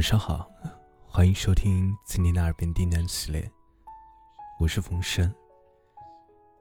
[0.00, 0.50] 晚上好，
[1.06, 3.52] 欢迎收听今天的耳边低喃系列，
[4.58, 5.30] 我是冯生。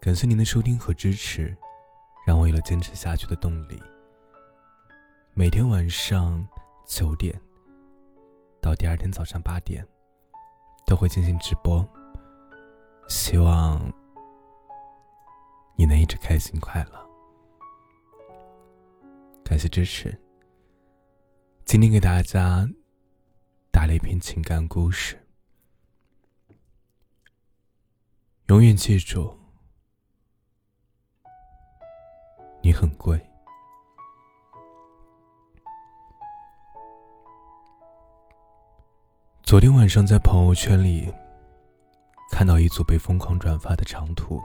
[0.01, 1.55] 感谢您的收听和支持，
[2.27, 3.81] 让我有了坚持下去的动力。
[5.33, 6.45] 每天晚上
[6.85, 7.33] 九点
[8.61, 9.87] 到第二天早上八点
[10.85, 11.87] 都会进行直播，
[13.07, 13.79] 希望
[15.77, 17.09] 你能一直开心快乐。
[19.45, 20.13] 感谢支持。
[21.63, 22.67] 今天给大家
[23.71, 25.17] 打了一篇情感故事。
[28.47, 29.37] 永远记住，
[32.61, 33.19] 你很贵。
[39.43, 41.13] 昨天晚上在朋友圈里
[42.31, 44.41] 看到一组被疯狂转发的长图，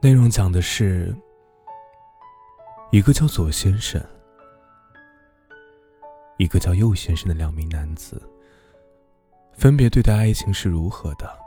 [0.00, 1.14] 内容讲的是
[2.92, 4.00] 一个叫左先生。
[6.42, 8.20] 一个叫右先生的两名男子，
[9.52, 11.38] 分别对待爱情是如何的？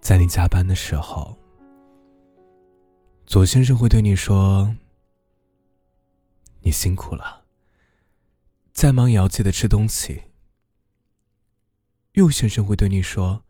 [0.00, 1.36] 在你加班的时候，
[3.26, 4.72] 左先生会对你说
[6.62, 7.42] ：“你辛苦了，
[8.72, 10.22] 再忙也要记得吃东西。”
[12.14, 13.42] 右先生会对你说：“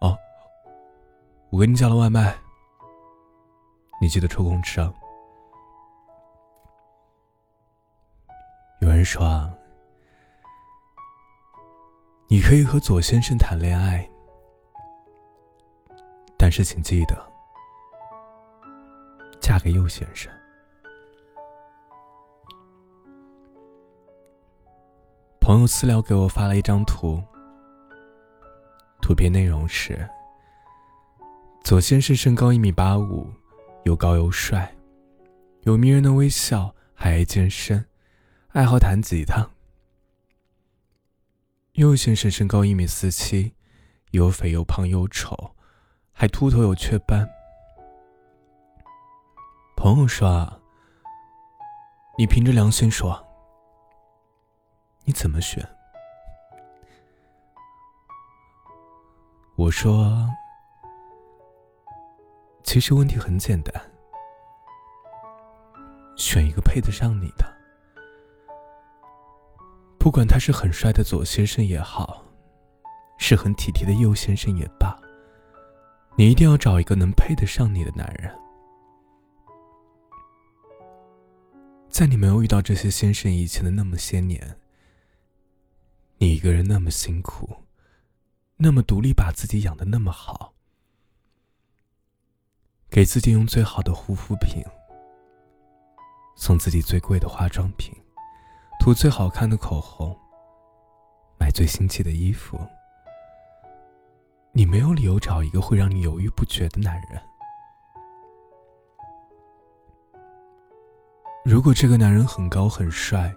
[0.00, 0.16] 哦，
[1.50, 2.38] 我给你叫了外卖。”
[4.02, 4.92] 你记得抽空吃啊！
[8.80, 9.48] 有人说啊，
[12.26, 14.10] 你可以和左先生谈恋爱，
[16.36, 17.14] 但是请记得
[19.40, 20.28] 嫁给右先生。
[25.40, 27.22] 朋友私聊给我发了一张图，
[29.00, 30.10] 图片内容是：
[31.62, 33.30] 左先生身高一米八五。
[33.84, 34.74] 又高又帅，
[35.62, 37.84] 有迷人的微笑，还爱健身，
[38.48, 39.50] 爱好弹吉他。
[41.72, 43.54] 右先生身高一米四七，
[44.12, 45.56] 又肥又胖又丑，
[46.12, 47.28] 还秃头有雀斑。
[49.76, 50.60] 朋友说：“啊，
[52.16, 53.26] 你凭着良心说，
[55.04, 55.66] 你怎么选？”
[59.56, 60.28] 我说。
[62.72, 63.92] 其实问题很简单，
[66.16, 67.44] 选一个配得上你的，
[69.98, 72.24] 不管他是很帅的左先生也好，
[73.18, 74.98] 是很体贴的右先生也罢，
[76.16, 78.34] 你一定要找一个能配得上你的男人。
[81.90, 84.56] 在你没有遇到这些先生以前的那么些年，
[86.16, 87.54] 你一个人那么辛苦，
[88.56, 90.51] 那么独立，把自己养的那么好。
[92.92, 94.62] 给自己用最好的护肤品，
[96.36, 97.90] 送自己最贵的化妆品，
[98.78, 100.14] 涂最好看的口红，
[101.40, 102.60] 买最新奇的衣服。
[104.52, 107.18] 你没有理由找一个会让你犹豫不决的男人。
[111.46, 113.34] 如果这个男人很高很帅，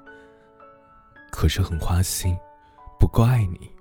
[1.31, 2.37] 可是很花心，
[2.99, 3.71] 不够爱你，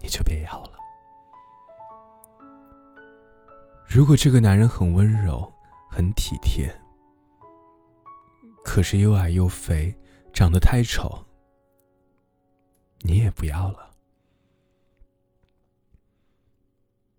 [0.00, 0.73] 你就别要了。
[3.94, 5.52] 如果这个男人很温柔、
[5.88, 6.68] 很体贴，
[8.64, 9.94] 可是又矮又肥，
[10.32, 11.24] 长得太丑，
[13.02, 13.92] 你也不要了。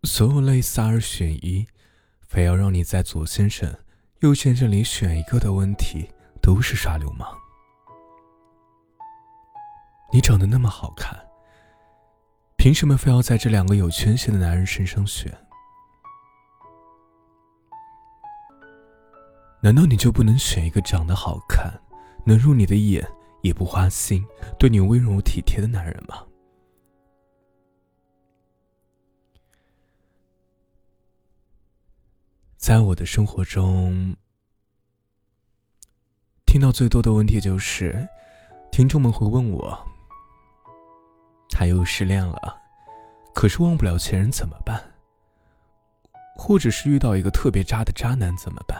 [0.03, 1.65] 所有类似二选一，
[2.19, 3.73] 非要让你在左先生、
[4.19, 6.09] 右先生里选一个的问题，
[6.41, 7.33] 都是耍流氓。
[10.11, 11.25] 你长得那么好看，
[12.57, 15.33] 凭什么非要在这两个有缺陷的男人身上选？
[19.65, 21.73] 难道你就不能选一个长得好看、
[22.23, 23.03] 能入你的眼、
[23.41, 24.23] 也不花心、
[24.59, 26.23] 对你温柔体贴的男人吗？
[32.57, 34.15] 在我的生活中，
[36.45, 38.07] 听到最多的问题就是，
[38.71, 39.75] 听众们会问我：
[41.49, 42.55] 他又失恋了，
[43.33, 44.79] 可是忘不了前任怎么办？
[46.35, 48.79] 或者是遇到一个特别渣的渣男怎么办？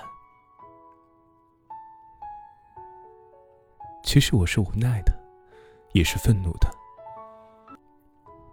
[4.06, 5.12] 其实我是无奈的，
[5.94, 6.70] 也是愤怒的。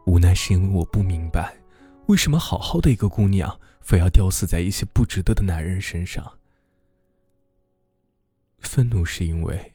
[0.07, 1.55] 无奈是因为我不明白，
[2.07, 6.39] 为什么好好的一个姑娘，非要吊死在一些不值得的男人身上。
[8.61, 9.75] 愤怒是因为，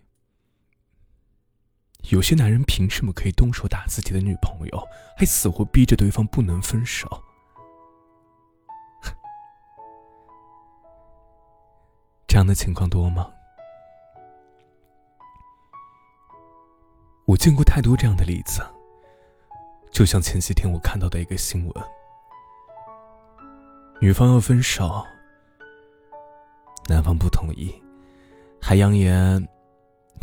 [2.10, 7.08] 有些男人凭什么可以动手打自己的女朋友，还死活逼着对方不能分手？
[12.26, 13.32] 这样的情况多吗？
[17.28, 18.66] 我见过太多这样的例子，
[19.92, 21.84] 就像前几天我看到的一个新闻：
[24.00, 25.06] 女方要分手，
[26.88, 27.76] 男方不同意，
[28.62, 29.46] 还扬言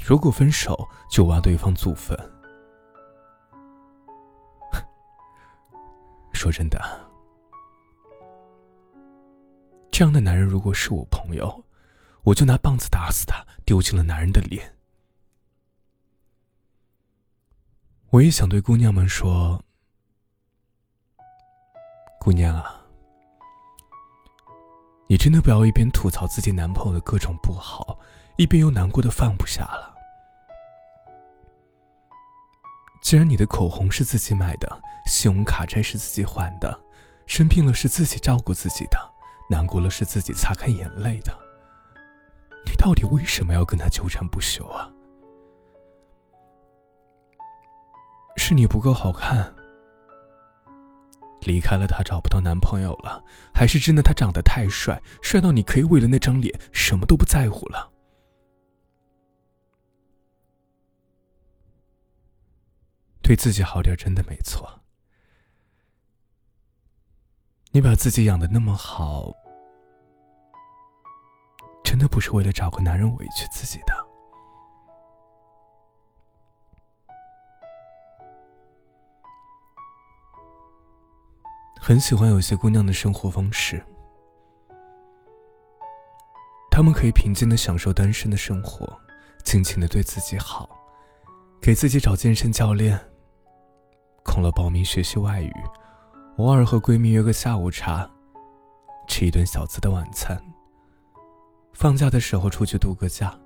[0.02, 2.18] 如果分手就挖对方祖坟。
[6.32, 6.80] 说真的，
[9.90, 11.64] 这样的男人如果是我朋友，
[12.22, 14.74] 我就拿棒子打死他，丢尽了男人的脸。
[18.14, 19.60] 我也想对姑娘们说
[22.20, 22.80] ：“姑娘啊，
[25.08, 27.98] 你真的不要一边吐槽自己男朋友的各种不好，
[28.36, 29.92] 一边又难过的放不下了。
[33.02, 36.80] 既然你的口红是自己买的，信用卡债是自己还的，
[37.26, 39.12] 生病了是自己照顾自己的，
[39.50, 41.36] 难过了是自己擦干眼泪的，
[42.64, 44.88] 你到底为什么要跟他纠缠不休啊？”
[48.46, 49.54] 是你不够好看，
[51.46, 53.24] 离开了他找不到男朋友了，
[53.54, 57.90] 还是真的他长得太帅，帅到你可以为了那张脸什么都不在乎了？
[63.22, 64.82] 对自己好点真的没错。
[67.70, 69.32] 你把自己养的那么好，
[71.82, 74.03] 真的不是为了找个男人委屈自己的。
[81.86, 83.84] 很喜欢有些姑娘的生活方式，
[86.70, 88.90] 她们可以平静的享受单身的生活，
[89.44, 90.66] 尽情的对自己好，
[91.60, 92.98] 给自己找健身教练，
[94.22, 95.52] 空了报名学习外语，
[96.38, 98.10] 偶尔和闺蜜约个下午茶，
[99.06, 100.42] 吃一顿小资的晚餐。
[101.74, 103.38] 放假的时候出去度个假，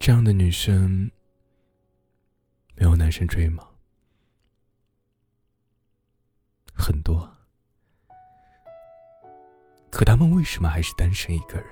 [0.00, 1.08] 这样的女生
[2.74, 3.64] 没有男生追吗？
[6.90, 7.30] 很多，
[9.92, 11.68] 可他们为什么还是单身一个人？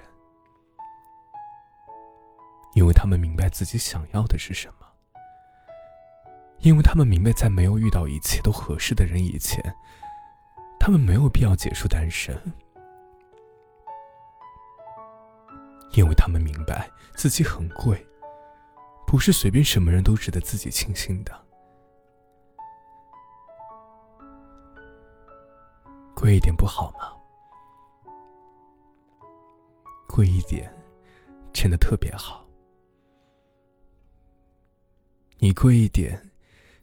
[2.75, 4.87] 因为他们明白自己想要的是什么，
[6.61, 9.61] 因为他们明白，在没有遇到一切都合适的人以前，
[10.79, 12.41] 他们没有必要结束单身，
[15.95, 18.07] 因为他们明白自己很贵，
[19.05, 21.48] 不是随便什么人都值得自己倾心的。
[26.21, 27.13] 贵一点不好吗？
[30.09, 30.69] 贵一点，
[31.53, 32.45] 真的特别好。
[35.39, 36.33] 你贵一点，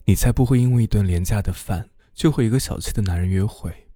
[0.06, 3.90] 你才不会因为一顿廉价的饭就和一个小气的男人约会。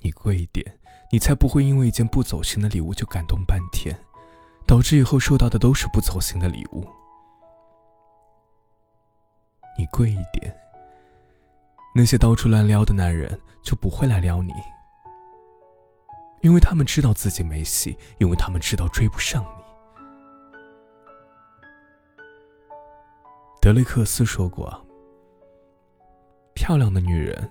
[0.00, 0.80] 你贵一点，
[1.12, 3.96] 你才不会因为一件不走心的礼物就感动半天，
[4.66, 6.84] 导致以后收到的都是不走心的礼物。
[9.78, 10.63] 你贵一点。
[11.96, 14.52] 那些到处乱撩的男人就不会来撩你，
[16.42, 19.62] 因为他们知道自己没戏，因为他们知道追不上你。
[23.60, 24.84] 德雷克斯说过
[26.52, 27.48] ：“漂亮的女人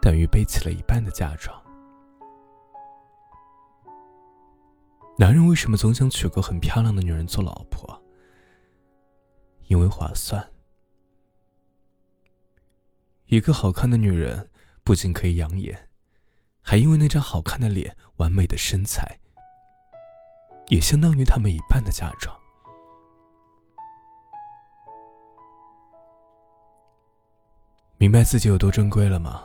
[0.00, 1.60] 等于背起了一半的嫁妆。”
[5.18, 8.00] 男人为什么总想娶个很漂亮的女人做老婆？
[9.66, 10.48] 因为划算。
[13.26, 14.50] 一个好看的女人，
[14.84, 15.88] 不仅可以养眼，
[16.60, 19.18] 还因为那张好看的脸、完美的身材，
[20.68, 22.36] 也相当于他们一半的嫁妆。
[27.98, 29.42] 明白自己有多珍贵了吗？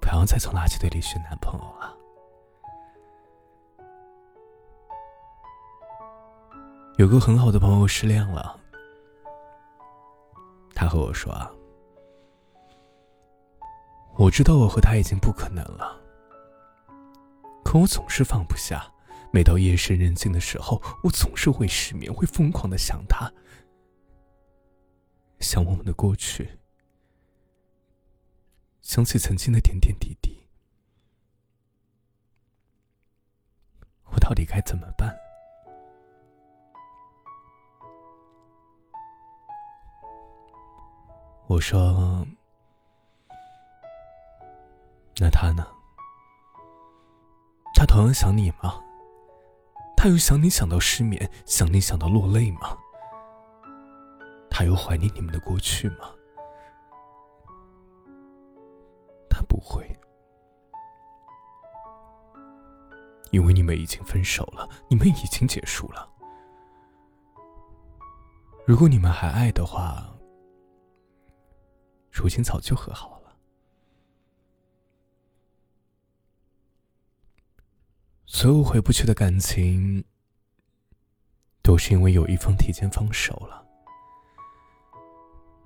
[0.00, 1.96] 不要再从垃圾堆里选男朋友了。
[6.98, 8.59] 有个很好的朋友失恋了。
[10.80, 11.52] 他和我说：“啊，
[14.16, 16.00] 我知道我和他已经不可能了，
[17.62, 18.90] 可我总是放不下。
[19.30, 23.30] 每到夜深人静的时候，我总是会失眠，会疯狂的想他，
[25.38, 26.58] 想我们的过去，
[28.80, 30.48] 想起曾经的点点滴滴。
[34.04, 35.14] 我到底该怎么办？”
[41.50, 42.24] 我说
[45.18, 45.66] ：“那他呢？
[47.74, 48.80] 他同样想你吗？
[49.96, 52.78] 他有想你想到失眠，想你想到落泪吗？
[54.48, 56.12] 他有怀念你们的过去吗？
[59.28, 59.84] 他不会，
[63.32, 66.08] 因为你们已经分手了，你们已经结束了。
[68.64, 70.06] 如果你们还爱的话，
[72.10, 73.36] 如今早就和好了。
[78.26, 80.04] 所有回不去的感情，
[81.62, 83.66] 都是因为有一方提前放手了。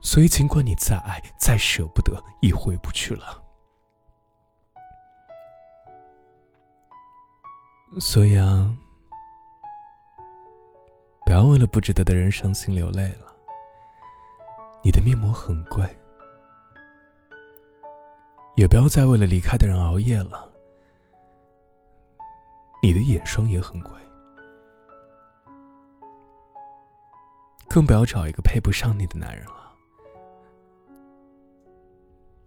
[0.01, 3.43] 所以，尽管你再爱、再舍不得，也回不去了。
[8.01, 8.77] 所以啊，
[11.25, 13.35] 不要为了不值得的人伤心流泪了。
[14.83, 15.87] 你的面膜很贵，
[18.57, 20.51] 也不要再为了离开的人熬夜了。
[22.83, 23.91] 你的眼霜也很贵，
[27.69, 29.75] 更不要找一个配不上你的男人了。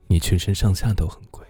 [0.07, 1.45] 你全身上下都很贵。